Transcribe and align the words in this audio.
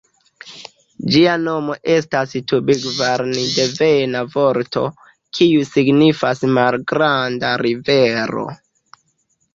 Ĝia 1.15 1.33
nomo 1.41 1.75
estas 1.95 2.33
tupigvarani-devena 2.51 4.23
vorto, 4.37 4.85
kiu 5.39 5.63
signifas 5.75 6.45
"malgranda 6.59 7.53
rivero". 7.67 8.49